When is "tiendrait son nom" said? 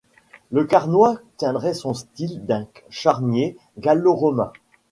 1.37-2.27